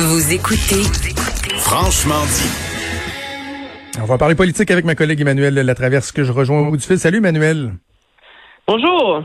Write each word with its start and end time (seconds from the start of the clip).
Vous 0.00 0.32
écoutez 0.32 0.84
Franchement 1.56 2.24
dit. 2.26 3.98
On 4.00 4.04
va 4.04 4.16
parler 4.16 4.36
politique 4.36 4.70
avec 4.70 4.84
ma 4.84 4.94
collègue 4.94 5.20
Emmanuel 5.20 5.54
Latraverse 5.54 6.12
que 6.12 6.22
je 6.22 6.30
rejoins 6.30 6.60
au 6.60 6.70
bout 6.70 6.76
du 6.76 6.86
fil. 6.86 7.00
Salut 7.00 7.18
Emmanuel. 7.18 7.72
Bonjour. 8.68 9.24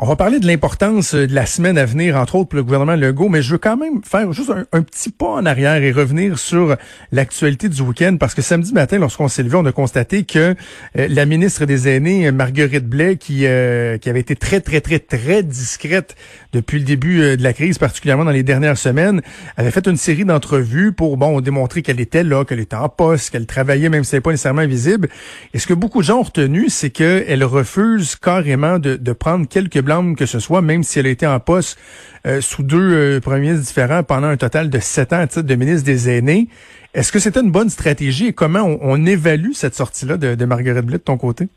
On 0.00 0.06
va 0.06 0.14
parler 0.14 0.38
de 0.38 0.46
l'importance 0.46 1.16
de 1.16 1.34
la 1.34 1.44
semaine 1.44 1.76
à 1.76 1.84
venir, 1.84 2.14
entre 2.14 2.36
autres 2.36 2.50
pour 2.50 2.56
le 2.56 2.62
gouvernement 2.62 2.94
Legault, 2.94 3.28
mais 3.28 3.42
je 3.42 3.50
veux 3.50 3.58
quand 3.58 3.76
même 3.76 4.00
faire 4.04 4.32
juste 4.32 4.52
un, 4.70 4.82
petit 4.82 5.10
pas 5.10 5.26
en 5.26 5.44
arrière 5.44 5.82
et 5.82 5.90
revenir 5.90 6.38
sur 6.38 6.76
l'actualité 7.10 7.68
du 7.68 7.82
week-end, 7.82 8.16
parce 8.16 8.32
que 8.32 8.40
samedi 8.40 8.72
matin, 8.72 8.98
lorsqu'on 8.98 9.26
s'est 9.26 9.42
levé, 9.42 9.56
on 9.56 9.66
a 9.66 9.72
constaté 9.72 10.22
que 10.22 10.54
euh, 10.96 11.08
la 11.10 11.26
ministre 11.26 11.64
des 11.64 11.88
Aînés, 11.88 12.30
Marguerite 12.30 12.86
Blais, 12.86 13.16
qui, 13.16 13.44
euh, 13.44 13.98
qui 13.98 14.08
avait 14.08 14.20
été 14.20 14.36
très, 14.36 14.60
très, 14.60 14.80
très, 14.80 15.00
très 15.00 15.42
discrète 15.42 16.14
depuis 16.52 16.78
le 16.78 16.84
début 16.84 17.20
euh, 17.20 17.36
de 17.36 17.42
la 17.42 17.52
crise, 17.52 17.78
particulièrement 17.78 18.24
dans 18.24 18.30
les 18.30 18.44
dernières 18.44 18.78
semaines, 18.78 19.20
avait 19.56 19.72
fait 19.72 19.88
une 19.88 19.96
série 19.96 20.24
d'entrevues 20.24 20.92
pour, 20.92 21.16
bon, 21.16 21.40
démontrer 21.40 21.82
qu'elle 21.82 21.98
était 21.98 22.22
là, 22.22 22.44
qu'elle 22.44 22.60
était 22.60 22.76
en 22.76 22.88
poste, 22.88 23.30
qu'elle 23.30 23.46
travaillait, 23.46 23.88
même 23.88 24.04
si 24.04 24.14
n'est 24.14 24.20
pas 24.20 24.30
nécessairement 24.30 24.64
visible. 24.64 25.08
Et 25.54 25.58
ce 25.58 25.66
que 25.66 25.74
beaucoup 25.74 26.02
de 26.02 26.06
gens 26.06 26.20
ont 26.20 26.22
retenu, 26.22 26.68
c'est 26.68 26.90
qu'elle 26.90 27.42
refuse 27.42 28.14
carrément 28.14 28.78
de, 28.78 28.94
de 28.94 29.12
prendre 29.12 29.48
quelques 29.48 29.87
que 30.16 30.26
ce 30.26 30.38
soit, 30.38 30.62
même 30.62 30.82
si 30.82 30.98
elle 30.98 31.06
a 31.06 31.10
été 31.10 31.26
en 31.26 31.40
poste 31.40 31.78
euh, 32.26 32.40
sous 32.40 32.62
deux 32.62 32.92
euh, 32.92 33.20
premiers 33.20 33.54
différents 33.54 34.02
pendant 34.02 34.28
un 34.28 34.36
total 34.36 34.70
de 34.70 34.78
sept 34.78 35.12
ans 35.12 35.20
à 35.20 35.26
titre 35.26 35.46
de 35.46 35.54
ministre 35.54 35.84
des 35.84 36.10
Aînés. 36.10 36.48
Est-ce 36.94 37.12
que 37.12 37.18
c'était 37.18 37.40
une 37.40 37.50
bonne 37.50 37.70
stratégie 37.70 38.28
et 38.28 38.32
comment 38.32 38.64
on, 38.80 39.04
évalue 39.06 39.52
cette 39.52 39.74
sortie-là 39.74 40.16
de, 40.16 40.34
de 40.34 40.44
Marguerite 40.44 40.84
Blais 40.84 40.98
de 40.98 41.02
ton 41.02 41.16
côté? 41.16 41.48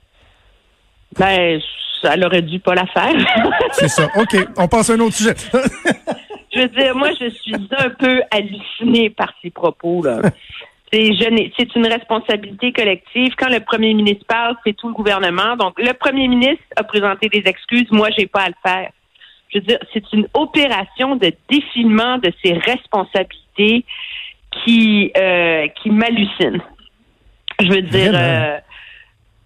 Ben, 1.17 1.59
elle 2.03 2.25
aurait 2.25 2.41
dû 2.41 2.59
pas 2.59 2.75
la 2.75 2.85
faire. 2.87 3.13
C'est 3.73 3.87
ça. 3.87 4.07
OK. 4.15 4.35
On 4.57 4.67
passe 4.67 4.89
à 4.89 4.93
un 4.93 4.99
autre 4.99 5.15
sujet. 5.15 5.35
je 6.53 6.59
veux 6.59 6.67
dire, 6.67 6.95
moi, 6.95 7.09
je 7.19 7.29
suis 7.29 7.55
un 7.55 7.89
peu 7.89 8.21
hallucinée 8.31 9.09
par 9.09 9.33
ces 9.41 9.49
propos, 9.49 10.03
là. 10.03 10.21
C'est 10.91 11.75
une 11.75 11.87
responsabilité 11.87 12.73
collective. 12.73 13.33
Quand 13.37 13.49
le 13.49 13.61
premier 13.61 13.93
ministre 13.93 14.25
parle, 14.27 14.55
c'est 14.65 14.75
tout 14.75 14.89
le 14.89 14.93
gouvernement. 14.93 15.55
Donc, 15.55 15.79
le 15.79 15.93
premier 15.93 16.27
ministre 16.27 16.63
a 16.75 16.83
présenté 16.83 17.29
des 17.29 17.43
excuses. 17.45 17.89
Moi, 17.91 18.09
j'ai 18.17 18.27
pas 18.27 18.41
à 18.41 18.47
le 18.49 18.55
faire. 18.63 18.91
Je 19.53 19.59
veux 19.59 19.65
dire, 19.65 19.79
c'est 19.93 20.03
une 20.11 20.27
opération 20.33 21.15
de 21.15 21.31
défilement 21.49 22.17
de 22.17 22.31
ses 22.43 22.53
responsabilités 22.53 23.85
qui 24.51 25.11
euh, 25.17 25.67
qui 25.81 25.89
m'hallucine. 25.89 26.61
Je 27.59 27.67
veux 27.67 27.81
dire, 27.81 28.11
euh, 28.13 28.57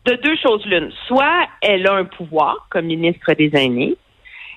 de 0.05 0.13
deux 0.15 0.37
choses 0.37 0.65
l'une. 0.65 0.91
Soit 1.07 1.47
elle 1.61 1.87
a 1.87 1.93
un 1.93 2.05
pouvoir 2.05 2.67
comme 2.69 2.85
ministre 2.85 3.33
des 3.33 3.51
aînés, 3.53 3.95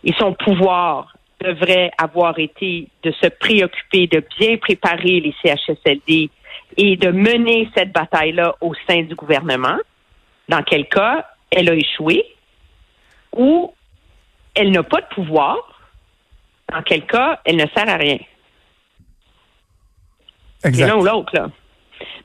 et 0.05 0.13
son 0.19 0.33
pouvoir 0.33 1.15
devrait 1.41 1.91
avoir 1.99 2.39
été 2.39 2.89
de 3.03 3.13
se 3.13 3.29
préoccuper 3.29 4.07
de 4.07 4.23
bien 4.39 4.57
préparer 4.57 5.21
les 5.21 5.35
CHSLD 5.43 6.31
et 6.77 6.97
de 6.97 7.11
mener 7.11 7.69
cette 7.75 7.93
bataille-là 7.93 8.55
au 8.61 8.73
sein 8.87 9.03
du 9.03 9.15
gouvernement, 9.15 9.79
dans 10.49 10.63
quel 10.63 10.89
cas 10.89 11.27
elle 11.51 11.69
a 11.69 11.75
échoué, 11.75 12.25
ou 13.37 13.73
elle 14.55 14.71
n'a 14.71 14.83
pas 14.83 15.01
de 15.01 15.07
pouvoir, 15.15 15.57
dans 16.73 16.83
quel 16.83 17.07
cas 17.07 17.41
elle 17.45 17.57
ne 17.57 17.67
sert 17.75 17.89
à 17.89 17.97
rien. 17.97 18.19
C'est 20.61 20.87
l'un 20.87 20.97
ou 20.97 21.05
l'autre, 21.05 21.35
là. 21.35 21.51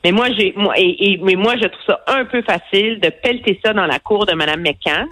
Mais 0.04 0.12
moi, 0.12 0.28
j'ai, 0.38 0.54
moi, 0.56 0.74
et, 0.78 1.20
mais 1.24 1.36
moi, 1.36 1.56
je 1.56 1.68
trouve 1.68 1.86
ça 1.88 2.02
un 2.08 2.26
peu 2.26 2.42
facile 2.42 3.00
de 3.00 3.10
pelleter 3.10 3.60
ça 3.64 3.74
dans 3.74 3.86
la 3.86 4.00
cour 4.00 4.26
de 4.26 4.34
Mme 4.34 4.62
McCann, 4.62 5.08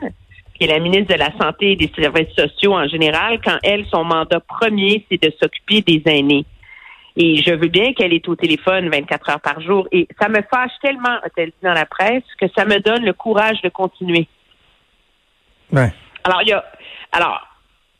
qui 0.53 0.65
est 0.65 0.67
la 0.67 0.79
ministre 0.79 1.13
de 1.13 1.19
la 1.19 1.31
Santé 1.39 1.71
et 1.71 1.75
des 1.75 1.91
Services 1.95 2.33
sociaux 2.35 2.73
en 2.73 2.87
général, 2.87 3.39
quand 3.43 3.57
elle, 3.63 3.85
son 3.87 4.03
mandat 4.03 4.41
premier, 4.41 5.05
c'est 5.09 5.21
de 5.21 5.31
s'occuper 5.41 5.81
des 5.81 6.01
aînés. 6.05 6.45
Et 7.17 7.35
je 7.37 7.53
veux 7.53 7.67
bien 7.67 7.93
qu'elle 7.93 8.13
est 8.13 8.27
au 8.29 8.35
téléphone 8.35 8.89
24 8.89 9.29
heures 9.29 9.41
par 9.41 9.59
jour. 9.61 9.87
Et 9.91 10.07
ça 10.19 10.29
me 10.29 10.41
fâche 10.41 10.71
tellement, 10.81 11.17
a-t-elle 11.23 11.49
dit 11.49 11.63
dans 11.63 11.73
la 11.73 11.85
presse, 11.85 12.23
que 12.39 12.47
ça 12.55 12.65
me 12.65 12.79
donne 12.79 13.03
le 13.03 13.13
courage 13.13 13.61
de 13.61 13.69
continuer. 13.69 14.27
Ouais. 15.71 15.91
Alors, 16.23 16.41
il 16.43 16.49
y 16.49 16.53
a, 16.53 16.63
alors, 17.11 17.41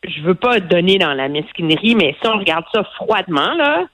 je 0.03 0.21
veux 0.21 0.35
pas 0.35 0.59
donner 0.59 0.97
dans 0.97 1.13
la 1.13 1.27
mesquinerie, 1.27 1.95
mais 1.95 2.15
si 2.21 2.27
on 2.27 2.37
regarde 2.37 2.65
ça 2.73 2.83
froidement, 2.95 3.53
là, 3.53 3.85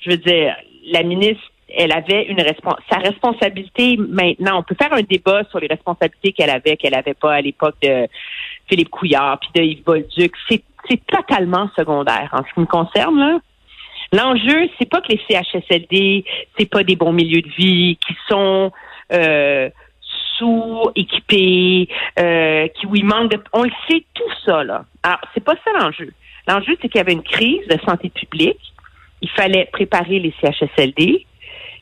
je 0.00 0.10
veux 0.10 0.16
dire, 0.16 0.54
la 0.86 1.02
ministre, 1.02 1.42
elle 1.76 1.92
avait 1.92 2.24
une 2.24 2.42
sa 2.90 2.98
responsabilité 2.98 3.96
maintenant. 3.96 4.58
On 4.58 4.62
peut 4.62 4.74
faire 4.80 4.92
un 4.92 5.02
débat 5.02 5.44
sur 5.50 5.60
les 5.60 5.68
responsabilités 5.68 6.32
qu'elle 6.32 6.50
avait, 6.50 6.76
qu'elle 6.76 6.94
avait 6.94 7.14
pas 7.14 7.34
à 7.34 7.40
l'époque 7.40 7.76
de 7.82 8.06
Philippe 8.68 8.90
Couillard 8.90 9.38
puis 9.38 9.50
de 9.54 9.62
Yves 9.62 9.84
Bolduc. 9.84 10.32
C'est, 10.48 10.62
c'est 10.88 11.04
totalement 11.06 11.68
secondaire 11.76 12.28
en 12.32 12.38
ce 12.38 12.54
qui 12.54 12.60
me 12.60 12.66
concerne, 12.66 13.18
là. 13.18 13.38
L'enjeu, 14.12 14.68
c'est 14.78 14.88
pas 14.88 15.00
que 15.00 15.12
les 15.12 15.20
CHSLD, 15.28 16.24
c'est 16.58 16.68
pas 16.68 16.82
des 16.82 16.96
bons 16.96 17.12
milieux 17.12 17.42
de 17.42 17.48
vie 17.50 17.96
qui 17.96 18.16
sont 18.28 18.72
euh, 19.12 19.70
sous-équipés, 20.36 21.88
euh, 22.18 22.66
qui 22.68 22.86
où 22.86 22.96
il 22.96 23.04
manque 23.04 23.30
de. 23.30 23.42
On 23.52 23.62
le 23.62 23.70
sait 23.88 24.04
tout 24.14 24.32
ça 24.44 24.64
là. 24.64 24.84
Alors 25.02 25.20
c'est 25.32 25.44
pas 25.44 25.54
ça 25.64 25.70
l'enjeu. 25.78 26.12
L'enjeu, 26.48 26.76
c'est 26.80 26.88
qu'il 26.88 26.98
y 26.98 27.00
avait 27.00 27.12
une 27.12 27.22
crise 27.22 27.66
de 27.68 27.78
santé 27.86 28.08
publique. 28.10 28.58
Il 29.22 29.30
fallait 29.30 29.68
préparer 29.70 30.18
les 30.18 30.34
CHSLD 30.40 31.26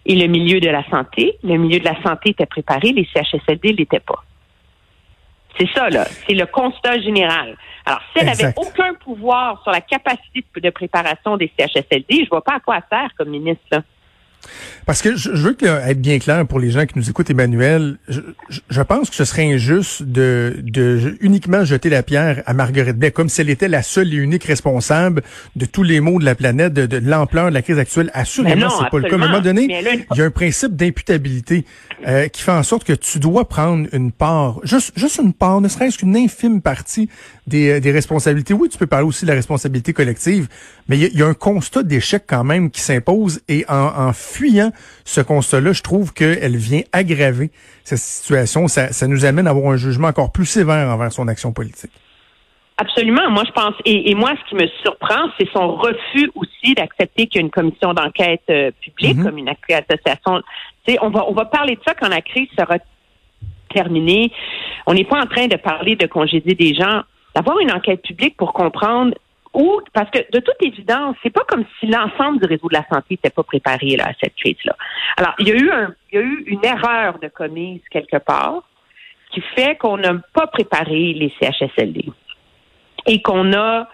et 0.05 0.15
le 0.15 0.27
milieu 0.27 0.61
de 0.61 0.69
la 0.69 0.85
santé. 0.91 1.39
Le 1.43 1.57
milieu 1.57 1.79
de 1.79 1.85
la 1.85 2.01
santé 2.03 2.31
était 2.31 2.47
préparé, 2.47 2.93
les 2.93 3.09
CHSLD 3.15 3.73
l'étaient 3.73 4.01
pas. 4.01 4.25
C'est 5.59 5.69
ça, 5.75 5.91
là. 5.91 6.07
C'est 6.27 6.35
le 6.35 6.47
constat 6.47 7.01
général. 7.01 7.57
Alors, 7.85 8.01
si 8.13 8.21
elle 8.21 8.27
n'avait 8.27 8.55
aucun 8.57 8.95
pouvoir 8.95 9.63
sur 9.63 9.73
la 9.73 9.81
capacité 9.81 10.45
de 10.57 10.71
préparation 10.71 11.37
des 11.37 11.51
CHSLD, 11.59 12.07
je 12.11 12.21
ne 12.23 12.29
vois 12.29 12.45
pas 12.45 12.57
à 12.57 12.61
quoi 12.61 12.81
faire 12.89 13.11
comme 13.17 13.31
ministre. 13.31 13.65
Là. 13.71 13.83
Parce 14.87 15.03
que 15.03 15.17
je, 15.17 15.31
veux 15.31 15.57
être 15.63 16.01
bien 16.01 16.19
clair 16.19 16.47
pour 16.47 16.61
les 16.61 16.71
gens 16.71 16.87
qui 16.87 16.97
nous 16.97 17.11
écoutent, 17.11 17.29
Emmanuel. 17.29 17.99
Je, 18.09 18.83
pense 18.83 19.11
que 19.11 19.17
ce 19.17 19.25
serait 19.25 19.53
injuste 19.53 20.03
de, 20.03 20.57
de 20.63 21.17
uniquement 21.21 21.65
jeter 21.65 21.91
la 21.91 22.03
pierre 22.03 22.43
à 22.47 22.55
Marguerite 22.55 22.97
Blais, 22.97 23.11
comme 23.11 23.29
si 23.29 23.43
elle 23.43 23.51
était 23.51 23.69
la 23.69 23.83
seule 23.83 24.13
et 24.15 24.17
unique 24.17 24.45
responsable 24.45 25.23
de 25.57 25.67
tous 25.67 25.83
les 25.83 26.01
maux 26.01 26.19
de 26.19 26.25
la 26.25 26.35
planète, 26.35 26.73
de, 26.73 26.99
l'ampleur 26.99 27.51
de 27.51 27.55
la 27.55 27.63
crise 27.63 27.79
actuelle. 27.79 28.11
Assurément, 28.15 28.71
c'est 28.71 28.89
pas 28.89 28.99
le 28.99 29.09
cas. 29.09 29.13
À 29.13 29.15
un 29.17 29.19
moment 29.19 29.41
donné, 29.41 29.65
il 29.65 30.17
y 30.17 30.23
a 30.23 30.25
un 30.25 30.31
principe 30.31 30.75
d'imputabilité 30.75 31.65
euh, 32.07 32.29
qui 32.29 32.43
fait 32.43 32.53
en 32.53 32.63
sorte 32.63 32.85
que 32.85 32.93
tu 32.93 33.19
dois 33.19 33.49
prendre 33.49 33.89
une 33.93 34.13
part, 34.13 34.61
juste, 34.63 34.93
juste 34.97 35.19
une 35.19 35.33
part, 35.33 35.61
ne 35.61 35.69
serait-ce 35.69 35.99
qu'une 35.99 36.17
infime 36.17 36.63
partie 36.63 37.09
des, 37.47 37.71
euh, 37.71 37.81
des 37.81 37.91
responsabilités. 37.91 38.55
Oui, 38.55 38.69
tu 38.69 38.79
peux 38.79 38.87
parler 38.87 39.07
aussi 39.07 39.25
de 39.25 39.31
la 39.31 39.35
responsabilité 39.35 39.93
collective, 39.93 40.49
mais 40.89 40.99
il 40.99 41.19
y, 41.19 41.23
a 41.23 41.27
un 41.27 41.35
constat 41.35 41.83
d'échec 41.83 42.25
quand 42.27 42.45
même 42.45 42.71
qui 42.71 42.81
s'impose 42.81 43.41
et 43.49 43.65
en, 43.69 44.09
en 44.09 44.13
fuyant 44.13 44.71
ce 45.05 45.21
constat-là, 45.21 45.73
je 45.73 45.83
trouve 45.83 46.13
qu'elle 46.13 46.57
vient 46.57 46.83
aggraver 46.93 47.51
cette 47.85 47.99
situation. 47.99 48.69
Ça, 48.69 48.93
ça 48.93 49.07
nous 49.07 49.25
amène 49.25 49.47
à 49.47 49.51
avoir 49.51 49.73
un 49.73 49.77
jugement 49.77 50.09
encore 50.09 50.33
plus 50.33 50.47
sévère 50.47 50.89
envers 50.89 51.13
son 51.13 51.27
action 51.27 51.53
politique. 51.53 51.93
Absolument. 52.81 53.29
Moi, 53.31 53.43
je 53.45 53.51
pense, 53.51 53.75
et, 53.85 54.15
moi, 54.15 54.35
ce 54.41 54.49
qui 54.49 54.55
me 54.55 54.69
surprend, 54.83 55.29
c'est 55.37 55.49
son 55.53 55.75
refus 55.77 56.31
aussi 56.37 56.75
d'accepter 56.75 57.27
qu'il 57.27 57.41
y 57.41 57.43
a 57.43 57.47
une 57.47 57.51
commission 57.51 57.93
d'enquête 57.93 58.45
euh, 58.51 58.71
publique, 58.81 59.17
mm-hmm. 59.17 59.23
comme 59.25 59.39
une 59.39 59.49
association. 59.49 60.43
On 61.03 61.11
va, 61.11 61.29
on 61.29 61.33
va 61.33 61.45
parler 61.45 61.77
de 61.77 61.81
ça 61.87 61.95
quand 61.95 62.09
la 62.09 62.23
crise 62.23 62.49
sera 62.59 62.77
terminée. 63.73 64.33
On 64.87 64.95
n'est 64.95 65.05
pas 65.05 65.21
en 65.21 65.27
train 65.27 65.47
de 65.47 65.57
parler 65.57 65.97
de 65.97 66.07
congédier 66.07 66.55
des 66.55 66.75
gens. 66.75 67.03
D'avoir 67.35 67.59
une 67.61 67.71
enquête 67.71 68.03
publique 68.03 68.37
pour 68.37 68.53
comprendre 68.53 69.15
ou 69.55 69.81
parce 69.93 70.11
que 70.11 70.19
de 70.19 70.41
toute 70.41 70.63
évidence, 70.63 71.17
c'est 71.23 71.31
pas 71.31 71.45
comme 71.49 71.65
si 71.79 71.87
l'ensemble 71.87 72.41
du 72.41 72.47
réseau 72.47 72.69
de 72.69 72.75
la 72.75 72.87
santé 72.89 73.07
n'était 73.11 73.31
pas 73.31 73.43
préparé 73.43 73.97
là, 73.97 74.07
à 74.09 74.13
cette 74.23 74.35
crise-là. 74.37 74.77
Alors, 75.17 75.35
il 75.39 75.49
y 75.49 75.53
a 75.53 75.55
eu 75.55 75.71
il 76.13 76.15
y 76.15 76.19
a 76.19 76.25
eu 76.25 76.45
une 76.47 76.65
erreur 76.65 77.19
de 77.19 77.29
commise 77.29 77.81
quelque 77.91 78.19
part 78.19 78.63
qui 79.31 79.41
fait 79.55 79.77
qu'on 79.77 79.99
n'a 79.99 80.15
pas 80.33 80.47
préparé 80.47 81.13
les 81.13 81.33
CHSLD 81.41 82.05
et 83.07 83.23
qu'on 83.23 83.53
a 83.53 83.89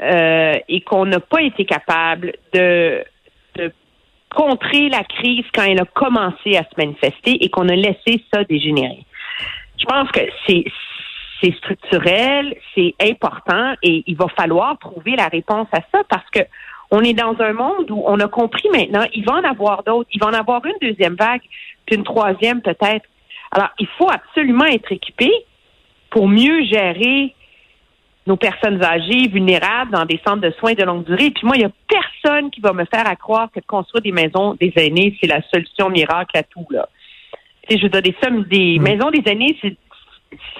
euh, 0.00 0.54
et 0.68 0.80
qu'on 0.82 1.06
n'a 1.06 1.20
pas 1.20 1.42
été 1.42 1.64
capable 1.64 2.34
de, 2.52 3.04
de 3.56 3.72
contrer 4.34 4.88
la 4.88 5.04
crise 5.04 5.44
quand 5.54 5.64
elle 5.64 5.80
a 5.80 5.84
commencé 5.84 6.56
à 6.56 6.64
se 6.64 6.76
manifester 6.76 7.42
et 7.44 7.48
qu'on 7.48 7.68
a 7.68 7.76
laissé 7.76 8.22
ça 8.32 8.44
dégénérer. 8.44 9.04
Je 9.78 9.84
pense 9.84 10.10
que 10.10 10.20
c'est 10.46 10.64
c'est 11.42 11.54
structurel, 11.56 12.56
c'est 12.74 12.94
important 13.02 13.74
et 13.82 14.02
il 14.06 14.16
va 14.16 14.26
falloir 14.28 14.78
trouver 14.78 15.16
la 15.16 15.28
réponse 15.28 15.68
à 15.72 15.80
ça 15.92 16.02
parce 16.08 16.28
que 16.30 16.40
on 16.90 17.00
est 17.00 17.12
dans 17.12 17.34
un 17.40 17.52
monde 17.52 17.90
où 17.90 18.02
on 18.06 18.20
a 18.20 18.28
compris 18.28 18.68
maintenant, 18.70 19.04
il 19.12 19.24
va 19.24 19.34
en 19.34 19.44
avoir 19.44 19.82
d'autres, 19.82 20.08
il 20.12 20.20
va 20.20 20.28
en 20.28 20.32
avoir 20.32 20.64
une 20.64 20.76
deuxième 20.80 21.16
vague, 21.16 21.42
puis 21.86 21.96
une 21.96 22.04
troisième 22.04 22.62
peut-être. 22.62 23.06
Alors, 23.50 23.70
il 23.78 23.88
faut 23.98 24.10
absolument 24.10 24.66
être 24.66 24.92
équipé 24.92 25.30
pour 26.10 26.28
mieux 26.28 26.64
gérer 26.64 27.34
nos 28.26 28.36
personnes 28.36 28.82
âgées, 28.82 29.28
vulnérables, 29.28 29.90
dans 29.90 30.04
des 30.06 30.20
centres 30.26 30.40
de 30.40 30.50
soins 30.52 30.74
de 30.74 30.82
longue 30.82 31.04
durée. 31.04 31.30
Puis 31.30 31.44
moi, 31.44 31.56
il 31.56 31.60
n'y 31.60 31.64
a 31.64 31.70
personne 31.88 32.23
qui 32.50 32.60
va 32.60 32.72
me 32.72 32.84
faire 32.84 33.06
à 33.06 33.16
croire 33.16 33.50
que 33.52 33.60
construire 33.60 34.02
des 34.02 34.12
maisons 34.12 34.54
des 34.54 34.72
aînés, 34.76 35.16
c'est 35.20 35.26
la 35.26 35.42
solution 35.42 35.90
miracle 35.90 36.36
à 36.36 36.42
tout, 36.42 36.66
là. 36.70 36.88
je 37.68 37.80
veux 37.80 37.88
dire, 37.88 38.02
des 38.02 38.16
sommes, 38.22 38.44
des 38.44 38.78
mm. 38.78 38.82
maisons 38.82 39.10
des 39.10 39.22
aînés, 39.26 39.56
c'est 39.60 39.76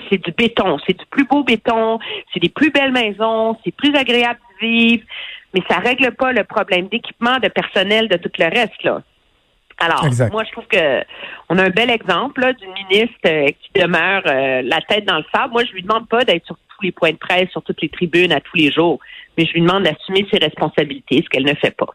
c'est 0.08 0.22
du 0.24 0.30
béton, 0.30 0.78
c'est 0.86 0.96
du 0.96 1.04
plus 1.06 1.24
beau 1.24 1.42
béton, 1.42 1.98
c'est 2.32 2.38
des 2.38 2.48
plus 2.48 2.70
belles 2.70 2.92
maisons, 2.92 3.56
c'est 3.64 3.74
plus 3.74 3.92
agréable 3.96 4.38
de 4.38 4.54
inclusive, 4.54 5.04
mais 5.52 5.62
ça 5.68 5.78
règle 5.78 6.12
pas 6.12 6.32
le 6.32 6.44
problème 6.44 6.88
d'équipement, 6.88 7.38
de 7.38 7.48
personnel, 7.48 8.08
de 8.08 8.16
tout 8.16 8.30
le 8.38 8.44
reste, 8.44 8.82
là. 8.82 9.02
Alors, 9.78 10.06
moi, 10.30 10.44
je 10.44 10.52
trouve 10.52 10.66
que 10.68 11.02
on 11.48 11.58
a 11.58 11.64
un 11.64 11.70
bel 11.70 11.90
exemple 11.90 12.54
d'une 12.54 12.72
ministre 12.88 13.18
euh, 13.26 13.48
qui 13.48 13.80
demeure 13.80 14.22
euh, 14.26 14.62
la 14.62 14.80
tête 14.82 15.04
dans 15.04 15.16
le 15.16 15.24
sable. 15.34 15.52
Moi, 15.52 15.64
je 15.64 15.72
lui 15.72 15.82
demande 15.82 16.08
pas 16.08 16.24
d'être 16.24 16.46
sur 16.46 16.56
les 16.84 16.92
points 16.92 17.12
de 17.12 17.16
presse, 17.16 17.50
sur 17.50 17.62
toutes 17.62 17.82
les 17.82 17.88
tribunes 17.88 18.32
à 18.32 18.40
tous 18.40 18.56
les 18.56 18.70
jours, 18.70 19.00
mais 19.36 19.46
je 19.46 19.52
lui 19.52 19.60
demande 19.60 19.84
d'assumer 19.84 20.26
ses 20.30 20.38
responsabilités, 20.38 21.22
ce 21.24 21.28
qu'elle 21.28 21.44
ne 21.44 21.54
fait 21.54 21.74
pas. 21.76 21.88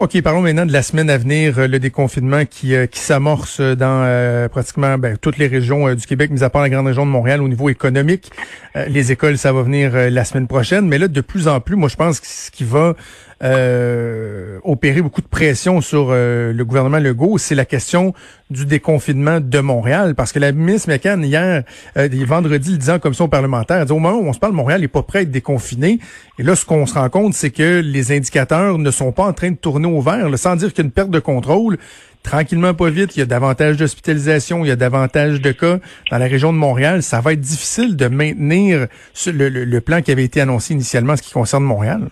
OK, 0.00 0.20
parlons 0.20 0.40
maintenant 0.40 0.66
de 0.66 0.72
la 0.72 0.82
semaine 0.82 1.08
à 1.10 1.16
venir, 1.16 1.60
euh, 1.60 1.68
le 1.68 1.78
déconfinement 1.78 2.44
qui, 2.44 2.74
qui 2.90 2.98
s'amorce 2.98 3.60
dans 3.60 4.48
pratiquement 4.50 4.98
ben, 4.98 5.16
toutes 5.16 5.38
les 5.38 5.46
régions 5.46 5.94
du 5.94 6.06
Québec, 6.06 6.30
mis 6.30 6.42
à 6.42 6.50
part 6.50 6.62
la 6.62 6.70
grande 6.70 6.86
région 6.88 7.06
de 7.06 7.10
Montréal 7.10 7.40
au 7.40 7.48
niveau 7.48 7.68
économique. 7.68 8.30
les 8.74 9.12
écoles, 9.12 9.38
ça 9.38 9.52
va 9.52 9.62
venir 9.62 9.92
la 9.94 10.24
semaine 10.24 10.48
prochaine, 10.48 10.88
mais 10.88 10.98
là, 10.98 11.06
de 11.06 11.20
plus 11.20 11.46
en 11.46 11.60
plus, 11.60 11.76
moi, 11.76 11.88
je 11.88 11.96
pense 11.96 12.18
que 12.18 12.26
ce 12.26 12.50
qui 12.50 12.64
va 12.64 12.96
euh, 13.42 14.58
opérer 14.62 15.02
beaucoup 15.02 15.20
de 15.20 15.26
pression 15.26 15.80
sur 15.80 16.08
euh, 16.10 16.52
le 16.52 16.64
gouvernement 16.64 16.98
Legault, 16.98 17.38
c'est 17.38 17.54
la 17.54 17.64
question 17.64 18.14
du 18.50 18.66
déconfinement 18.66 19.40
de 19.40 19.58
Montréal. 19.58 20.14
Parce 20.14 20.32
que 20.32 20.38
la 20.38 20.52
ministre 20.52 20.88
McCann, 20.88 21.24
hier, 21.24 21.64
euh, 21.96 22.08
vendredi, 22.26 22.72
le 22.72 22.78
disant 22.78 22.94
en 22.94 22.98
commission 22.98 23.28
parlementaire, 23.28 23.78
elle 23.78 23.86
dit 23.86 23.92
au 23.92 23.98
moment 23.98 24.18
où 24.18 24.28
on 24.28 24.32
se 24.32 24.38
parle, 24.38 24.52
Montréal 24.52 24.80
n'est 24.80 24.88
pas 24.88 25.02
prêt 25.02 25.20
à 25.20 25.22
être 25.22 25.30
déconfiné. 25.30 25.98
Et 26.38 26.42
là, 26.42 26.54
ce 26.54 26.64
qu'on 26.64 26.86
se 26.86 26.94
rend 26.94 27.08
compte, 27.08 27.34
c'est 27.34 27.50
que 27.50 27.80
les 27.80 28.12
indicateurs 28.12 28.78
ne 28.78 28.90
sont 28.90 29.12
pas 29.12 29.24
en 29.24 29.32
train 29.32 29.50
de 29.50 29.56
tourner 29.56 29.88
au 29.88 30.00
vert, 30.00 30.26
sans 30.38 30.56
dire 30.56 30.72
qu'il 30.72 30.78
y 30.78 30.82
a 30.82 30.84
une 30.86 30.92
perte 30.92 31.10
de 31.10 31.20
contrôle 31.20 31.78
tranquillement 32.22 32.72
pas 32.72 32.88
vite, 32.88 33.16
il 33.16 33.18
y 33.18 33.22
a 33.22 33.26
davantage 33.26 33.78
d'hospitalisation, 33.78 34.64
il 34.64 34.68
y 34.68 34.70
a 34.70 34.76
davantage 34.76 35.40
de 35.40 35.50
cas 35.50 35.78
dans 36.08 36.18
la 36.18 36.26
région 36.26 36.52
de 36.52 36.58
Montréal. 36.58 37.02
Ça 37.02 37.20
va 37.20 37.32
être 37.32 37.40
difficile 37.40 37.96
de 37.96 38.06
maintenir 38.06 38.86
le, 39.26 39.48
le 39.48 39.80
plan 39.80 40.02
qui 40.02 40.12
avait 40.12 40.22
été 40.22 40.40
annoncé 40.40 40.72
initialement 40.72 41.14
en 41.14 41.16
ce 41.16 41.22
qui 41.22 41.32
concerne 41.32 41.64
Montréal. 41.64 42.10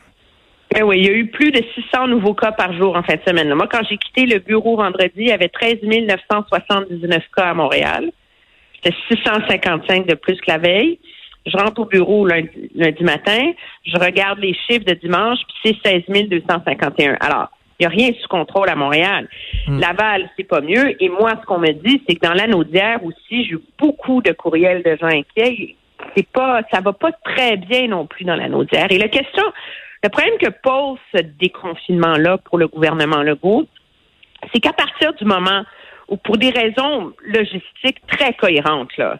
Eh 0.76 0.82
oui, 0.82 0.98
il 0.98 1.06
y 1.06 1.08
a 1.08 1.12
eu 1.12 1.26
plus 1.26 1.50
de 1.50 1.62
600 1.74 2.06
nouveaux 2.08 2.34
cas 2.34 2.52
par 2.52 2.72
jour 2.72 2.96
en 2.96 3.02
fin 3.02 3.14
de 3.14 3.22
semaine. 3.26 3.52
Moi, 3.54 3.66
quand 3.70 3.80
j'ai 3.88 3.96
quitté 3.96 4.26
le 4.26 4.38
bureau 4.38 4.76
vendredi, 4.76 5.12
il 5.16 5.28
y 5.28 5.32
avait 5.32 5.48
13 5.48 5.78
979 5.82 7.24
cas 7.36 7.50
à 7.50 7.54
Montréal. 7.54 8.12
C'était 8.76 8.96
655 9.08 10.06
de 10.06 10.14
plus 10.14 10.40
que 10.40 10.50
la 10.50 10.58
veille. 10.58 10.98
Je 11.46 11.56
rentre 11.56 11.80
au 11.80 11.84
bureau 11.86 12.26
lundi, 12.26 13.02
matin, 13.02 13.52
je 13.84 13.96
regarde 13.98 14.38
les 14.40 14.54
chiffres 14.54 14.84
de 14.84 14.92
dimanche, 14.94 15.38
puis 15.62 15.76
c'est 15.82 16.06
16 16.06 16.28
251. 16.28 17.16
Alors, 17.20 17.48
il 17.78 17.84
n'y 17.84 17.86
a 17.86 17.88
rien 17.88 18.12
sous 18.20 18.28
contrôle 18.28 18.68
à 18.68 18.76
Montréal. 18.76 19.26
Hmm. 19.66 19.80
Laval, 19.80 20.28
c'est 20.36 20.44
pas 20.44 20.60
mieux. 20.60 21.02
Et 21.02 21.08
moi, 21.08 21.32
ce 21.40 21.46
qu'on 21.46 21.58
me 21.58 21.72
dit, 21.72 22.02
c'est 22.06 22.16
que 22.16 22.26
dans 22.26 22.34
l'anneau 22.34 22.62
d'hier 22.62 23.02
aussi, 23.02 23.44
j'ai 23.44 23.54
eu 23.54 23.60
beaucoup 23.78 24.20
de 24.20 24.32
courriels 24.32 24.82
de 24.82 24.96
gens 25.00 25.06
inquiets. 25.06 25.76
C'est 26.14 26.28
pas, 26.28 26.60
ça 26.72 26.80
va 26.80 26.92
pas 26.92 27.12
très 27.24 27.56
bien 27.56 27.88
non 27.88 28.06
plus 28.06 28.24
dans 28.24 28.36
l'anneau 28.36 28.64
d'hier. 28.64 28.86
Et 28.90 28.98
la 28.98 29.08
question, 29.08 29.44
le 30.02 30.08
problème 30.08 30.38
que 30.38 30.48
pose 30.48 30.98
ce 31.14 31.22
déconfinement-là 31.22 32.38
pour 32.38 32.58
le 32.58 32.68
gouvernement 32.68 33.22
Legault, 33.22 33.66
c'est 34.52 34.60
qu'à 34.60 34.72
partir 34.72 35.12
du 35.14 35.24
moment 35.24 35.64
où, 36.08 36.16
pour 36.16 36.38
des 36.38 36.50
raisons 36.50 37.12
logistiques 37.24 38.04
très 38.06 38.32
cohérentes, 38.34 38.96
là, 38.96 39.18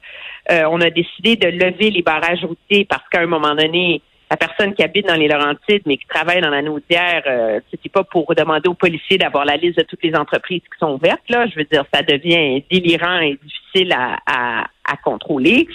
euh, 0.51 0.65
on 0.71 0.81
a 0.81 0.91
décidé 0.91 1.37
de 1.37 1.49
lever 1.49 1.91
les 1.91 2.03
barrages 2.03 2.45
routiers 2.45 2.85
parce 2.85 3.07
qu'à 3.11 3.21
un 3.21 3.27
moment 3.27 3.55
donné, 3.55 4.01
la 4.31 4.37
personne 4.37 4.75
qui 4.75 4.85
habite 4.85 5.09
dans 5.09 5.17
les 5.17 5.27
Laurentides, 5.27 5.83
mais 5.87 5.97
qui 5.97 6.07
travaille 6.07 6.41
dans 6.41 6.51
la 6.51 6.63
Naudière, 6.63 7.23
euh, 7.27 7.59
c'était 7.71 7.89
pas 7.89 8.05
pour 8.05 8.33
demander 8.35 8.69
aux 8.69 8.75
policiers 8.75 9.19
d'avoir 9.19 9.45
la 9.45 9.57
liste 9.57 9.79
de 9.79 9.83
toutes 9.83 10.05
les 10.05 10.15
entreprises 10.15 10.61
qui 10.61 10.79
sont 10.79 10.93
ouvertes. 10.93 11.29
Là, 11.29 11.47
je 11.49 11.57
veux 11.57 11.65
dire, 11.65 11.85
ça 11.93 12.03
devient 12.03 12.63
délirant 12.71 13.19
et 13.19 13.37
difficile 13.43 13.93
à, 13.93 14.19
à, 14.27 14.67
à 14.85 14.97
contrôler. 15.03 15.67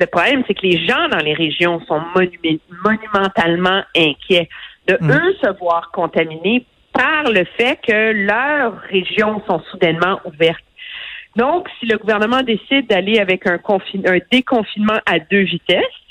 Le 0.00 0.06
problème, 0.06 0.42
c'est 0.48 0.54
que 0.54 0.66
les 0.66 0.84
gens 0.84 1.08
dans 1.10 1.24
les 1.24 1.34
régions 1.34 1.80
sont 1.86 2.02
monumentalement 2.84 3.82
inquiets 3.96 4.48
de 4.88 4.98
mm. 5.00 5.10
eux 5.12 5.36
se 5.40 5.58
voir 5.60 5.92
contaminés 5.92 6.66
par 6.92 7.30
le 7.30 7.44
fait 7.56 7.78
que 7.86 8.12
leurs 8.12 8.78
régions 8.90 9.40
sont 9.46 9.60
soudainement 9.70 10.20
ouvertes. 10.24 10.64
Donc, 11.36 11.68
si 11.78 11.86
le 11.86 11.96
gouvernement 11.98 12.42
décide 12.42 12.88
d'aller 12.88 13.18
avec 13.18 13.46
un, 13.46 13.58
un 13.58 14.18
déconfinement 14.30 14.98
à 15.06 15.18
deux 15.18 15.42
vitesses, 15.42 16.01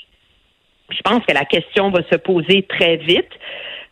je 0.92 1.00
pense 1.02 1.24
que 1.24 1.32
la 1.32 1.44
question 1.44 1.90
va 1.90 2.00
se 2.10 2.16
poser 2.16 2.62
très 2.68 2.96
vite 2.96 3.30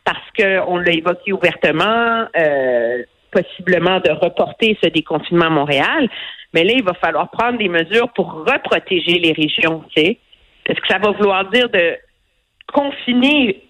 parce 0.04 0.18
qu'on 0.36 0.78
l'a 0.78 0.92
évoqué 0.92 1.32
ouvertement, 1.32 2.26
euh, 2.36 3.02
possiblement 3.30 4.00
de 4.00 4.10
reporter 4.10 4.76
ce 4.82 4.88
déconfinement 4.88 5.46
à 5.46 5.50
Montréal. 5.50 6.08
Mais 6.52 6.64
là, 6.64 6.72
il 6.74 6.82
va 6.82 6.94
falloir 6.94 7.30
prendre 7.30 7.58
des 7.58 7.68
mesures 7.68 8.12
pour 8.12 8.44
reprotéger 8.44 9.18
les 9.18 9.32
régions, 9.32 9.84
tu 9.94 10.02
sais. 10.02 10.18
Est-ce 10.66 10.80
que 10.80 10.88
ça 10.88 10.98
va 10.98 11.10
vouloir 11.12 11.48
dire 11.50 11.68
de 11.68 11.96
confiner 12.72 13.62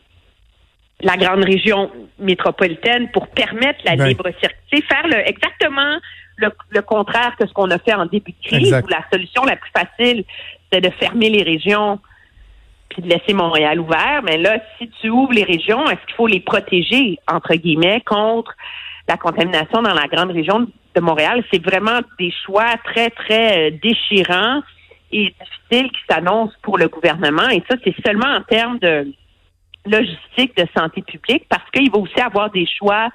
la 1.02 1.16
grande 1.16 1.44
région 1.44 1.90
métropolitaine 2.18 3.10
pour 3.10 3.28
permettre 3.28 3.80
la 3.84 3.96
libre 3.96 4.28
circulation, 4.40 4.88
faire 4.88 5.06
le, 5.08 5.28
exactement 5.28 5.96
le, 6.36 6.82
contraire 6.82 7.34
que 7.38 7.46
ce 7.46 7.52
qu'on 7.52 7.70
a 7.70 7.78
fait 7.78 7.94
en 7.94 8.06
début 8.06 8.32
de 8.32 8.48
crise, 8.48 8.72
où 8.72 8.88
la 8.88 9.04
solution 9.12 9.44
la 9.44 9.56
plus 9.56 9.70
facile, 9.74 10.24
c'est 10.70 10.80
de 10.80 10.90
fermer 10.90 11.30
les 11.30 11.42
régions 11.42 11.98
puis 12.90 13.02
de 13.02 13.08
laisser 13.08 13.32
Montréal 13.32 13.80
ouvert. 13.80 14.20
Mais 14.24 14.36
là, 14.36 14.58
si 14.78 14.90
tu 15.00 15.08
ouvres 15.08 15.32
les 15.32 15.44
régions, 15.44 15.88
est-ce 15.88 16.04
qu'il 16.06 16.16
faut 16.16 16.26
les 16.26 16.40
protéger, 16.40 17.18
entre 17.30 17.54
guillemets, 17.54 18.02
contre 18.02 18.52
la 19.08 19.16
contamination 19.16 19.82
dans 19.82 19.94
la 19.94 20.06
grande 20.08 20.32
région 20.32 20.66
de 20.94 21.00
Montréal? 21.00 21.42
C'est 21.52 21.64
vraiment 21.64 22.00
des 22.18 22.32
choix 22.44 22.76
très, 22.84 23.10
très 23.10 23.70
euh, 23.70 23.78
déchirants 23.82 24.60
et 25.12 25.34
difficiles 25.70 25.90
qui 25.90 26.00
s'annoncent 26.08 26.54
pour 26.62 26.78
le 26.78 26.88
gouvernement. 26.88 27.48
Et 27.48 27.62
ça, 27.68 27.76
c'est 27.82 27.94
seulement 28.04 28.28
en 28.28 28.42
termes 28.42 28.78
de 28.78 29.12
logistique, 29.86 30.56
de 30.56 30.66
santé 30.76 31.02
publique, 31.02 31.46
parce 31.48 31.68
qu'il 31.70 31.90
va 31.90 31.98
aussi 31.98 32.20
avoir 32.20 32.50
des 32.50 32.66
choix 32.66 33.08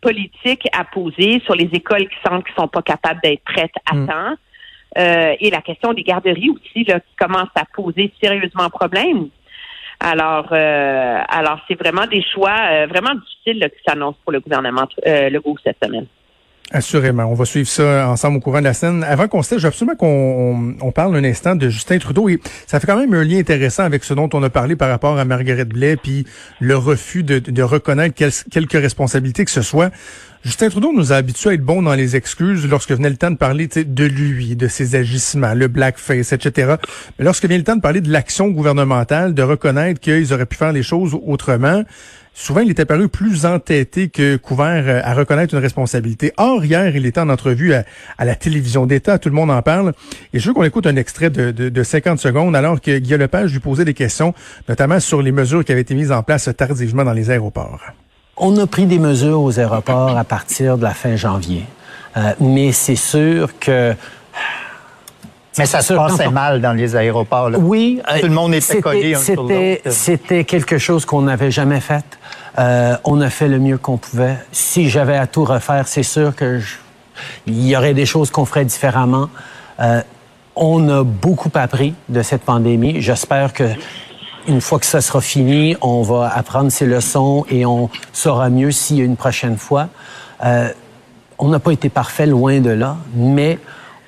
politiques 0.00 0.68
à 0.72 0.84
poser 0.84 1.40
sur 1.44 1.54
les 1.54 1.68
écoles 1.72 2.08
qui 2.08 2.16
sentent 2.24 2.44
qu'ils 2.44 2.54
sont 2.54 2.68
pas 2.68 2.82
capables 2.82 3.20
d'être 3.22 3.42
prêtes 3.42 3.74
à 3.90 3.94
mm. 3.94 4.06
temps. 4.06 4.36
Euh, 4.96 5.34
et 5.40 5.50
la 5.50 5.60
question 5.60 5.92
des 5.92 6.02
garderies 6.02 6.50
aussi 6.50 6.84
là, 6.84 7.00
qui 7.00 7.16
commence 7.16 7.50
à 7.54 7.64
poser 7.74 8.12
sérieusement 8.22 8.70
problème. 8.70 9.28
Alors, 10.00 10.48
euh, 10.52 11.22
alors 11.28 11.60
c'est 11.66 11.78
vraiment 11.78 12.06
des 12.06 12.22
choix 12.22 12.56
euh, 12.70 12.86
vraiment 12.86 13.14
difficiles 13.14 13.58
là, 13.60 13.68
qui 13.68 13.78
s'annoncent 13.86 14.18
pour 14.22 14.32
le 14.32 14.40
gouvernement 14.40 14.86
euh, 15.06 15.30
Legault 15.30 15.56
cette 15.64 15.82
semaine. 15.82 16.06
Assurément. 16.72 17.24
On 17.26 17.34
va 17.34 17.44
suivre 17.44 17.68
ça 17.68 18.08
ensemble 18.08 18.38
au 18.38 18.40
courant 18.40 18.58
de 18.58 18.64
la 18.64 18.74
scène. 18.74 19.04
Avant 19.04 19.28
qu'on 19.28 19.42
se 19.42 19.56
je 19.56 19.62
veux 19.62 19.68
absolument 19.68 19.94
qu'on 19.94 20.74
on 20.80 20.90
parle 20.90 21.14
un 21.14 21.22
instant 21.22 21.54
de 21.54 21.68
Justin 21.68 21.98
Trudeau. 21.98 22.28
Et 22.28 22.40
ça 22.66 22.80
fait 22.80 22.88
quand 22.88 22.98
même 22.98 23.14
un 23.14 23.22
lien 23.22 23.38
intéressant 23.38 23.84
avec 23.84 24.02
ce 24.02 24.14
dont 24.14 24.28
on 24.32 24.42
a 24.42 24.50
parlé 24.50 24.74
par 24.74 24.88
rapport 24.88 25.16
à 25.16 25.24
Margaret 25.24 25.64
Blais, 25.64 25.96
puis 25.96 26.26
le 26.58 26.76
refus 26.76 27.22
de, 27.22 27.38
de 27.38 27.62
reconnaître 27.62 28.16
quelques 28.50 28.72
responsabilités 28.72 29.44
que 29.44 29.50
ce 29.52 29.62
soit. 29.62 29.92
Justin 30.44 30.68
Trudeau 30.68 30.92
nous 30.92 31.12
a 31.12 31.16
habitués 31.16 31.50
à 31.50 31.52
être 31.54 31.64
bons 31.64 31.82
dans 31.82 31.94
les 31.94 32.14
excuses 32.14 32.68
lorsque 32.68 32.92
venait 32.92 33.10
le 33.10 33.16
temps 33.16 33.30
de 33.30 33.36
parler 33.36 33.68
de 33.68 34.04
lui, 34.04 34.54
de 34.54 34.68
ses 34.68 34.94
agissements, 34.94 35.54
le 35.54 35.68
blackface, 35.68 36.32
etc. 36.32 36.74
Mais 37.18 37.24
lorsque 37.24 37.46
vient 37.46 37.58
le 37.58 37.64
temps 37.64 37.76
de 37.76 37.80
parler 37.80 38.00
de 38.00 38.10
l'action 38.10 38.48
gouvernementale, 38.48 39.34
de 39.34 39.42
reconnaître 39.42 40.00
qu'ils 40.00 40.32
auraient 40.32 40.46
pu 40.46 40.56
faire 40.56 40.72
les 40.72 40.84
choses 40.84 41.16
autrement, 41.26 41.82
souvent 42.36 42.60
il 42.60 42.70
était 42.70 42.84
paru 42.84 43.08
plus 43.08 43.46
entêté 43.46 44.08
que 44.08 44.36
couvert 44.36 44.84
euh, 44.86 45.00
à 45.02 45.14
reconnaître 45.14 45.54
une 45.54 45.60
responsabilité. 45.60 46.32
Or, 46.36 46.64
hier, 46.64 46.94
il 46.94 47.06
était 47.06 47.20
en 47.20 47.30
entrevue 47.30 47.72
à, 47.72 47.84
la 48.24 48.34
télévision 48.34 48.86
d'État, 48.86 49.18
tout 49.18 49.30
le 49.30 49.34
monde 49.34 49.50
en 49.50 49.62
parle. 49.62 49.94
Et 50.32 50.38
je 50.38 50.46
veux 50.46 50.54
qu'on 50.54 50.62
écoute 50.62 50.86
un 50.86 50.96
extrait 50.96 51.30
de, 51.30 51.50
de, 51.50 51.82
50 51.82 52.18
secondes 52.18 52.54
alors 52.54 52.80
que 52.80 52.98
Guillaume 52.98 53.20
Lepage 53.20 53.52
lui 53.52 53.60
posait 53.60 53.84
des 53.84 53.94
questions, 53.94 54.34
notamment 54.68 55.00
sur 55.00 55.22
les 55.22 55.32
mesures 55.32 55.64
qui 55.64 55.72
avaient 55.72 55.80
été 55.80 55.94
mises 55.94 56.12
en 56.12 56.22
place 56.22 56.48
tardivement 56.56 57.04
dans 57.04 57.12
les 57.12 57.30
aéroports. 57.30 57.80
On 58.36 58.56
a 58.58 58.66
pris 58.66 58.84
des 58.84 58.98
mesures 58.98 59.40
aux 59.40 59.58
aéroports 59.58 60.16
à 60.16 60.24
partir 60.24 60.76
de 60.76 60.82
la 60.82 60.92
fin 60.92 61.16
janvier. 61.16 61.64
Euh, 62.16 62.32
mais 62.40 62.72
c'est 62.72 62.96
sûr 62.96 63.58
que 63.58 63.94
mais 65.58 65.66
ça 65.66 65.80
se 65.80 65.94
passait 65.94 66.28
mal 66.28 66.60
dans 66.60 66.72
les 66.72 66.96
aéroports. 66.96 67.50
Là. 67.50 67.58
Oui. 67.58 68.00
Euh, 68.10 68.20
Tout 68.20 68.26
le 68.26 68.32
monde 68.32 68.54
était 68.54 68.80
collé 68.80 69.14
C'était, 69.14 69.82
c'était 69.86 70.44
quelque 70.44 70.78
chose 70.78 71.04
qu'on 71.04 71.22
n'avait 71.22 71.50
jamais 71.50 71.80
fait. 71.80 72.04
Euh, 72.58 72.96
on 73.04 73.20
a 73.20 73.30
fait 73.30 73.48
le 73.48 73.58
mieux 73.58 73.78
qu'on 73.78 73.96
pouvait. 73.96 74.36
Si 74.52 74.88
j'avais 74.88 75.16
à 75.16 75.26
tout 75.26 75.44
refaire, 75.44 75.86
c'est 75.88 76.02
sûr 76.02 76.34
que 76.34 76.60
il 77.46 77.66
y 77.66 77.76
aurait 77.76 77.94
des 77.94 78.06
choses 78.06 78.30
qu'on 78.30 78.44
ferait 78.44 78.64
différemment. 78.64 79.28
Euh, 79.80 80.02
on 80.54 80.88
a 80.88 81.04
beaucoup 81.04 81.50
appris 81.54 81.94
de 82.08 82.22
cette 82.22 82.42
pandémie. 82.42 83.00
J'espère 83.00 83.52
que 83.52 83.64
une 84.48 84.60
fois 84.60 84.78
que 84.78 84.86
ça 84.86 85.00
sera 85.00 85.20
fini, 85.20 85.76
on 85.80 86.02
va 86.02 86.32
apprendre 86.34 86.70
ces 86.70 86.86
leçons 86.86 87.44
et 87.50 87.66
on 87.66 87.90
saura 88.12 88.48
mieux 88.48 88.70
s'il 88.70 88.98
y 88.98 89.00
a 89.00 89.04
une 89.04 89.16
prochaine 89.16 89.56
fois. 89.56 89.88
Euh, 90.44 90.68
on 91.38 91.48
n'a 91.48 91.58
pas 91.58 91.72
été 91.72 91.88
parfait, 91.88 92.26
loin 92.26 92.60
de 92.60 92.70
là, 92.70 92.96
mais 93.14 93.58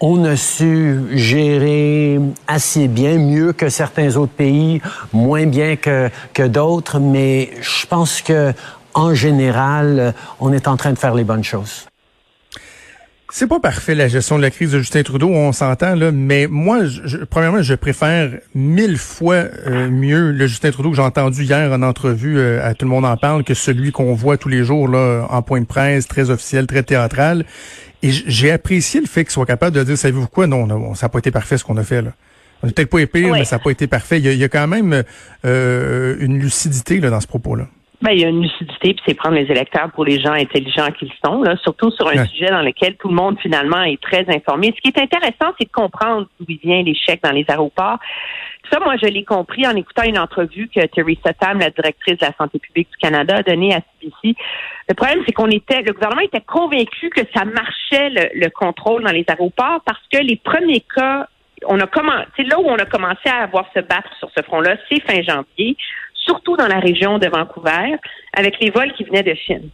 on 0.01 0.25
a 0.25 0.37
su 0.37 1.07
gérer 1.13 2.21
assez 2.47 2.89
bien, 2.89 3.19
mieux 3.19 3.53
que 3.53 3.69
certains 3.69 4.17
autres 4.17 4.33
pays, 4.33 4.81
moins 5.13 5.47
bien 5.47 5.77
que, 5.77 6.11
d'autres, 6.47 6.99
mais 6.99 7.51
je 7.61 7.87
pense 7.87 8.23
que 8.23 8.53
en 8.95 9.15
général, 9.15 10.15
on 10.41 10.53
est 10.53 10.67
en 10.67 10.77
train 10.77 10.93
de 10.93 10.99
faire 10.99 11.15
les 11.15 11.25
bonnes 11.25 11.45
choses. 11.45 11.87
C'est 13.31 13.47
pas 13.47 13.61
parfait 13.61 13.95
la 13.95 14.09
gestion 14.09 14.39
de 14.39 14.43
la 14.43 14.51
crise 14.51 14.73
de 14.73 14.79
Justin 14.79 15.03
Trudeau, 15.03 15.29
on 15.29 15.53
s'entend 15.53 15.95
là, 15.95 16.11
mais 16.13 16.47
moi, 16.47 16.87
je, 16.87 17.19
premièrement, 17.19 17.61
je 17.61 17.75
préfère 17.75 18.31
mille 18.55 18.97
fois 18.97 19.35
euh, 19.67 19.91
mieux 19.91 20.31
le 20.31 20.47
Justin 20.47 20.71
Trudeau 20.71 20.91
que 20.91 20.97
j'ai 20.97 21.03
entendu 21.03 21.43
hier 21.43 21.71
en 21.71 21.83
entrevue 21.83 22.39
euh, 22.39 22.67
à 22.67 22.73
Tout 22.73 22.87
le 22.87 22.91
monde 22.91 23.05
en 23.05 23.19
parle 23.19 23.45
que 23.45 23.53
celui 23.53 23.93
qu'on 23.93 24.15
voit 24.15 24.39
tous 24.39 24.49
les 24.49 24.65
jours 24.65 24.89
là 24.89 25.27
en 25.29 25.43
point 25.43 25.61
de 25.61 25.67
presse, 25.67 26.09
très 26.09 26.31
officiel, 26.31 26.67
très 26.67 26.83
théâtral. 26.83 27.45
Et 28.03 28.13
j'ai 28.13 28.51
apprécié 28.51 29.01
le 29.01 29.07
fait 29.07 29.25
qu'il 29.25 29.33
soit 29.33 29.45
capable 29.45 29.77
de 29.77 29.85
dire, 29.85 29.99
savez-vous 29.99 30.29
quoi, 30.29 30.47
non, 30.47 30.95
ça 30.95 31.07
n'a 31.07 31.11
pas 31.11 31.19
été 31.19 31.31
parfait 31.31 31.59
ce 31.59 31.65
qu'on 31.65 31.77
a 31.77 31.85
fait 31.85 32.01
là. 32.01 32.13
On 32.63 32.67
n'est 32.67 32.73
peut-être 32.73 32.91
pas 32.91 33.01
épais, 33.01 33.31
mais 33.31 33.45
ça 33.45 33.57
n'a 33.57 33.63
pas 33.63 33.71
été 33.71 33.87
parfait. 33.87 34.19
Il 34.19 34.25
y 34.25 34.29
a, 34.29 34.33
il 34.33 34.39
y 34.39 34.45
a 34.45 34.49
quand 34.49 34.67
même 34.67 35.05
euh, 35.45 36.17
une 36.19 36.39
lucidité 36.39 36.99
là, 36.99 37.11
dans 37.11 37.21
ce 37.21 37.27
propos-là. 37.27 37.69
Ben, 38.01 38.13
il 38.13 38.21
y 38.21 38.25
a 38.25 38.29
une 38.29 38.43
lucidité, 38.43 38.95
puis 38.95 39.03
c'est 39.05 39.15
prendre 39.15 39.35
les 39.35 39.51
électeurs 39.51 39.91
pour 39.91 40.05
les 40.05 40.21
gens 40.21 40.33
intelligents 40.33 40.93
qu'ils 40.93 41.11
sont, 41.25 41.43
là, 41.43 41.57
surtout 41.57 41.91
sur 41.91 42.07
un 42.07 42.27
sujet 42.27 42.49
dans 42.49 42.63
lequel 42.63 42.97
tout 42.97 43.09
le 43.09 43.15
monde 43.15 43.41
finalement 43.41 43.83
est 43.83 44.01
très 44.01 44.25
informé. 44.29 44.73
Ce 44.77 44.81
qui 44.81 44.97
est 44.97 45.03
intéressant, 45.03 45.53
c'est 45.59 45.67
de 45.67 45.73
comprendre 45.73 46.29
d'où 46.39 46.47
vient 46.63 46.81
l'échec 46.83 47.21
dans 47.25 47.33
les 47.33 47.45
aéroports. 47.49 47.99
Ça, 48.71 48.79
moi, 48.79 48.95
je 49.03 49.09
l'ai 49.09 49.25
compris 49.25 49.67
en 49.67 49.75
écoutant 49.75 50.05
une 50.05 50.19
entrevue 50.19 50.69
que 50.69 50.87
Theresa 50.87 51.33
Tam, 51.33 51.59
la 51.59 51.71
directrice 51.71 52.19
de 52.19 52.27
la 52.27 52.33
santé 52.35 52.61
publique 52.61 52.89
du 52.89 52.97
Canada, 52.99 53.37
a 53.37 53.43
donnée 53.43 53.75
à 53.75 53.81
CBC. 54.01 54.37
Le 54.89 54.95
problème, 54.95 55.21
c'est 55.27 55.33
qu'on 55.33 55.51
était, 55.51 55.83
le 55.83 55.93
gouvernement 55.93 56.23
était 56.23 56.43
convaincu 56.43 57.11
que 57.11 57.23
ça 57.35 57.45
marchait 57.45 58.11
le, 58.11 58.29
le 58.35 58.51
contrôle 58.51 59.03
dans 59.03 59.13
les 59.13 59.25
aéroports 59.27 59.81
parce 59.85 60.03
que 60.13 60.19
les 60.19 60.37
premiers 60.37 60.85
cas 60.95 61.27
on 61.67 61.81
a 61.81 61.87
commencé, 61.87 62.45
là 62.45 62.59
où 62.61 62.67
on 62.67 62.77
a 62.77 62.85
commencé 62.85 63.29
à 63.29 63.43
avoir 63.43 63.65
se 63.75 63.81
battre 63.81 64.11
sur 64.19 64.31
ce 64.37 64.43
front-là, 64.43 64.77
c'est 64.89 65.01
fin 65.01 65.21
janvier 65.23 65.77
surtout 66.29 66.57
dans 66.57 66.69
la 66.69 66.79
région 66.79 67.19
de 67.19 67.27
Vancouver, 67.27 67.97
avec 68.35 68.61
les 68.61 68.71
vols 68.71 68.93
qui 68.93 69.05
venaient 69.05 69.23
de 69.23 69.35
Chine. 69.35 69.71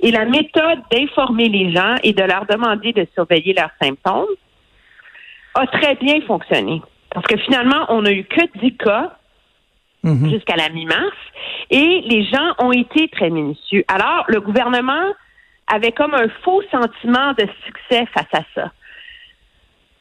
Et 0.00 0.10
la 0.10 0.24
méthode 0.24 0.80
d'informer 0.90 1.48
les 1.48 1.72
gens 1.72 1.96
et 2.02 2.12
de 2.12 2.22
leur 2.22 2.46
demander 2.46 2.92
de 2.92 3.06
surveiller 3.14 3.54
leurs 3.54 3.70
symptômes 3.82 4.26
a 5.54 5.66
très 5.66 5.94
bien 5.96 6.20
fonctionné. 6.26 6.82
Parce 7.12 7.26
que 7.26 7.36
finalement, 7.38 7.86
on 7.88 8.02
n'a 8.02 8.12
eu 8.12 8.24
que 8.24 8.58
10 8.60 8.76
cas 8.76 9.16
mhm. 10.02 10.30
jusqu'à 10.30 10.56
la 10.56 10.68
mi-mars 10.68 11.16
et 11.70 12.02
les 12.06 12.24
gens 12.24 12.54
ont 12.58 12.72
été 12.72 13.08
très 13.08 13.30
minutieux. 13.30 13.84
Alors, 13.88 14.24
le 14.28 14.40
gouvernement 14.40 15.12
avait 15.66 15.92
comme 15.92 16.14
un 16.14 16.28
faux 16.42 16.62
sentiment 16.70 17.32
de 17.32 17.48
succès 17.64 18.06
face 18.12 18.32
à 18.32 18.42
ça. 18.54 18.72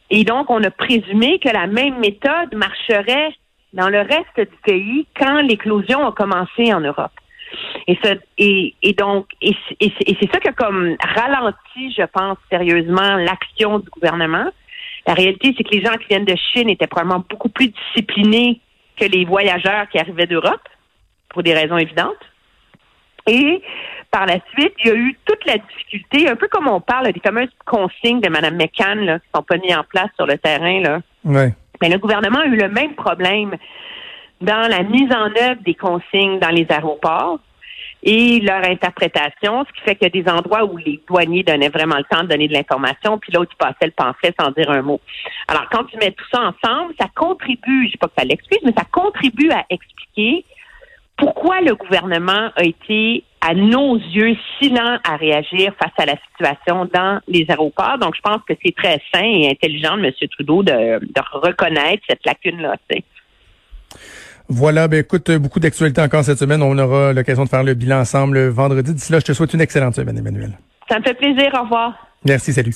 Et 0.09 0.23
donc, 0.23 0.49
on 0.49 0.61
a 0.63 0.71
présumé 0.71 1.39
que 1.39 1.49
la 1.49 1.67
même 1.67 1.99
méthode 1.99 2.53
marcherait 2.53 3.33
dans 3.73 3.89
le 3.89 3.99
reste 3.99 4.37
du 4.37 4.57
pays 4.63 5.07
quand 5.19 5.41
l'éclosion 5.41 6.07
a 6.07 6.11
commencé 6.11 6.73
en 6.73 6.79
Europe. 6.79 7.11
Et, 7.87 7.97
ce, 8.03 8.17
et, 8.37 8.73
et 8.81 8.93
donc, 8.93 9.27
et, 9.41 9.55
c'est 9.79 10.31
ça 10.31 10.39
qui 10.39 10.47
a 10.47 10.53
comme 10.53 10.95
ralenti, 11.15 11.93
je 11.95 12.05
pense, 12.05 12.37
sérieusement 12.49 13.15
l'action 13.17 13.79
du 13.79 13.89
gouvernement. 13.89 14.45
La 15.05 15.13
réalité, 15.13 15.53
c'est 15.57 15.63
que 15.63 15.75
les 15.75 15.83
gens 15.83 15.93
qui 15.97 16.07
viennent 16.07 16.25
de 16.25 16.35
Chine 16.35 16.69
étaient 16.69 16.87
probablement 16.87 17.23
beaucoup 17.29 17.49
plus 17.49 17.67
disciplinés 17.67 18.61
que 18.97 19.05
les 19.05 19.25
voyageurs 19.25 19.89
qui 19.89 19.99
arrivaient 19.99 20.27
d'Europe, 20.27 20.61
pour 21.29 21.43
des 21.43 21.53
raisons 21.53 21.77
évidentes. 21.77 22.13
Et 23.27 23.61
par 24.11 24.25
la 24.25 24.37
suite, 24.51 24.73
il 24.83 24.87
y 24.87 24.91
a 24.91 24.95
eu 24.95 25.17
toute 25.25 25.43
la 25.45 25.57
difficulté, 25.57 26.29
un 26.29 26.35
peu 26.35 26.47
comme 26.47 26.67
on 26.67 26.79
parle 26.79 27.11
des 27.11 27.19
fameuses 27.19 27.49
consignes 27.65 28.21
de 28.21 28.29
Mme 28.29 28.55
McCann 28.55 28.99
là, 29.05 29.19
qui 29.19 29.25
sont 29.35 29.43
pas 29.43 29.57
mises 29.57 29.75
en 29.75 29.83
place 29.83 30.09
sur 30.15 30.27
le 30.27 30.37
terrain. 30.37 30.81
Là. 30.81 30.99
Ouais. 31.25 31.53
Mais 31.83 31.89
le 31.89 31.97
gouvernement 31.97 32.39
a 32.39 32.45
eu 32.45 32.55
le 32.55 32.69
même 32.69 32.95
problème 32.95 33.57
dans 34.39 34.69
la 34.69 34.83
mise 34.83 35.11
en 35.11 35.25
œuvre 35.25 35.61
des 35.65 35.73
consignes 35.73 36.39
dans 36.39 36.49
les 36.49 36.65
aéroports 36.69 37.39
et 38.03 38.39
leur 38.39 38.63
interprétation, 38.63 39.65
ce 39.65 39.73
qui 39.73 39.81
fait 39.81 39.95
qu'il 39.97 40.07
y 40.07 40.17
a 40.17 40.23
des 40.23 40.31
endroits 40.31 40.63
où 40.63 40.77
les 40.77 41.01
douaniers 41.05 41.43
donnaient 41.43 41.67
vraiment 41.67 41.97
le 41.97 42.05
temps 42.05 42.23
de 42.23 42.29
donner 42.29 42.47
de 42.47 42.53
l'information, 42.53 43.17
puis 43.17 43.33
l'autre, 43.33 43.51
il 43.53 43.57
passait 43.57 43.85
le 43.85 43.91
pamphlet 43.91 44.33
sans 44.39 44.51
dire 44.51 44.71
un 44.71 44.81
mot. 44.81 45.01
Alors, 45.49 45.67
quand 45.69 45.83
tu 45.83 45.97
mets 45.97 46.11
tout 46.11 46.23
ça 46.31 46.39
ensemble, 46.39 46.93
ça 46.97 47.07
contribue, 47.13 47.87
je 47.87 47.91
sais 47.91 47.97
pas 47.97 48.07
que 48.07 48.13
ça 48.17 48.23
l'excuse, 48.23 48.59
mais 48.63 48.73
ça 48.77 48.85
contribue 48.89 49.51
à 49.51 49.65
expliquer 49.69 50.45
pourquoi 51.17 51.59
le 51.59 51.75
gouvernement 51.75 52.49
a 52.55 52.63
été, 52.63 53.25
à 53.45 53.53
nos 53.53 53.97
yeux, 53.97 54.35
si 54.57 54.69
lent 54.69 54.97
à 55.03 55.17
réagir 55.17 55.73
face 55.77 55.91
à 55.97 56.05
la 56.05 56.15
situation 56.29 56.85
dans 56.93 57.19
les 57.27 57.45
aéroports. 57.49 57.97
Donc, 57.99 58.15
je 58.15 58.21
pense 58.21 58.41
que 58.47 58.53
c'est 58.63 58.73
très 58.73 59.01
sain 59.13 59.23
et 59.23 59.49
intelligent 59.51 59.97
de 59.97 60.05
M. 60.05 60.13
Trudeau 60.31 60.63
de, 60.63 60.71
reconnaître 61.33 62.03
cette 62.09 62.25
lacune-là. 62.25 62.75
Voilà, 64.47 64.87
ben 64.87 64.99
écoute, 64.99 65.29
beaucoup 65.31 65.59
d'actualités 65.59 66.01
encore 66.01 66.23
cette 66.23 66.39
semaine. 66.39 66.61
On 66.61 66.77
aura 66.77 67.11
l'occasion 67.11 67.43
de 67.43 67.49
faire 67.49 67.63
le 67.63 67.73
bilan 67.73 67.99
ensemble 67.99 68.47
vendredi. 68.47 68.93
D'ici 68.93 69.11
là, 69.11 69.19
je 69.19 69.25
te 69.25 69.33
souhaite 69.33 69.53
une 69.53 69.61
excellente 69.61 69.95
semaine, 69.95 70.17
Emmanuel. 70.17 70.51
Ça 70.89 70.99
me 70.99 71.03
fait 71.03 71.13
plaisir. 71.13 71.51
Au 71.53 71.63
revoir. 71.63 71.93
Merci, 72.25 72.53
salut. 72.53 72.71